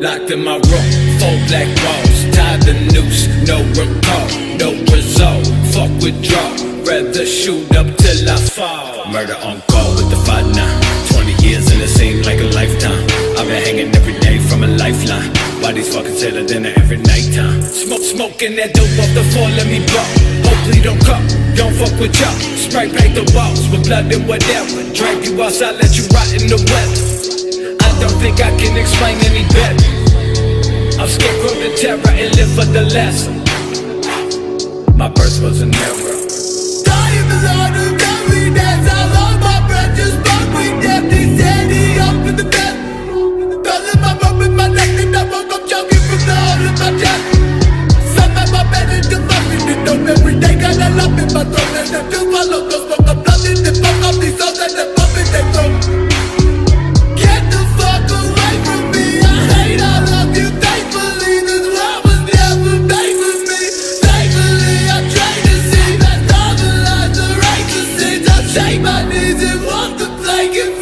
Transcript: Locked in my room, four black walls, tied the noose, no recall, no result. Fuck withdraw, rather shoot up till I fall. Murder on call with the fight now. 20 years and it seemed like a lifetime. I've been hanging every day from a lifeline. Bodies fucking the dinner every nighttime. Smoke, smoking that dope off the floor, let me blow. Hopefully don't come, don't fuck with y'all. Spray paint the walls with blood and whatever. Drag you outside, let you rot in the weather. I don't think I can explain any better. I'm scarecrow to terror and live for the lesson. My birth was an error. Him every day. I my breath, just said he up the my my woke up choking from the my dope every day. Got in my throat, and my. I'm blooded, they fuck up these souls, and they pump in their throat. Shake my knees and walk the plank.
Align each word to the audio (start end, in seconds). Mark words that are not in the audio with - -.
Locked 0.00 0.30
in 0.30 0.42
my 0.42 0.56
room, 0.56 0.88
four 1.20 1.36
black 1.46 1.68
walls, 1.84 2.18
tied 2.34 2.62
the 2.62 2.74
noose, 2.92 3.28
no 3.46 3.60
recall, 3.76 4.28
no 4.56 4.72
result. 4.90 5.46
Fuck 5.74 5.90
withdraw, 6.02 6.48
rather 6.86 7.26
shoot 7.26 7.66
up 7.76 7.86
till 7.98 8.30
I 8.30 8.36
fall. 8.36 9.06
Murder 9.12 9.36
on 9.44 9.60
call 9.68 9.94
with 9.94 10.10
the 10.10 10.20
fight 10.24 10.46
now. 10.56 10.70
20 11.12 11.46
years 11.46 11.70
and 11.70 11.80
it 11.82 11.88
seemed 11.88 12.26
like 12.26 12.40
a 12.40 12.50
lifetime. 12.56 13.04
I've 13.38 13.46
been 13.46 13.62
hanging 13.62 13.94
every 13.94 14.18
day 14.18 14.38
from 14.38 14.64
a 14.64 14.68
lifeline. 14.68 15.32
Bodies 15.60 15.94
fucking 15.94 16.18
the 16.18 16.44
dinner 16.46 16.72
every 16.76 16.98
nighttime. 16.98 17.62
Smoke, 17.62 18.02
smoking 18.02 18.56
that 18.56 18.74
dope 18.74 18.98
off 18.98 19.12
the 19.14 19.22
floor, 19.30 19.48
let 19.54 19.66
me 19.70 19.84
blow. 19.86 20.08
Hopefully 20.42 20.82
don't 20.82 20.98
come, 21.06 21.22
don't 21.54 21.74
fuck 21.78 21.94
with 22.00 22.18
y'all. 22.18 22.34
Spray 22.58 22.90
paint 22.90 23.14
the 23.14 23.26
walls 23.36 23.68
with 23.70 23.86
blood 23.86 24.10
and 24.10 24.26
whatever. 24.26 24.82
Drag 24.94 25.22
you 25.22 25.38
outside, 25.42 25.78
let 25.78 25.94
you 25.94 26.08
rot 26.10 26.26
in 26.34 26.50
the 26.50 26.58
weather. 26.58 27.12
I 27.78 27.90
don't 28.02 28.18
think 28.18 28.42
I 28.42 28.50
can 28.58 28.74
explain 28.76 29.14
any 29.22 29.46
better. 29.54 29.61
I'm 31.02 31.08
scarecrow 31.08 31.50
to 31.50 31.74
terror 31.74 32.14
and 32.14 32.36
live 32.36 32.54
for 32.54 32.64
the 32.64 32.82
lesson. 32.94 33.42
My 34.96 35.08
birth 35.08 35.42
was 35.42 35.60
an 35.60 35.74
error. 35.74 36.14
Him 37.10 37.26
every 38.06 38.54
day. 38.54 38.62
I 38.62 39.10
my 39.42 39.66
breath, 39.66 39.98
just 39.98 40.22
said 40.22 41.74
he 41.74 41.98
up 41.98 42.22
the 42.22 42.46
my 43.98 44.14
my 44.54 44.68
woke 45.26 45.50
up 45.50 45.66
choking 45.66 45.98
from 46.06 46.22
the 46.22 46.38
my 46.78 46.94
dope 49.82 50.06
every 50.06 50.38
day. 50.38 50.54
Got 50.54 50.78
in 51.18 51.34
my 51.34 51.42
throat, 51.50 51.74
and 51.82 51.90
my. 51.90 52.94
I'm 53.10 53.18
blooded, 53.26 53.58
they 53.58 53.74
fuck 53.74 54.02
up 54.06 54.14
these 54.22 54.38
souls, 54.38 54.54
and 54.54 54.70
they 54.70 54.86
pump 54.94 55.18
in 55.18 55.26
their 55.34 55.50
throat. 55.50 56.01
Shake 68.52 68.82
my 68.82 69.02
knees 69.08 69.42
and 69.42 69.64
walk 69.64 69.96
the 69.96 70.04
plank. 70.20 70.81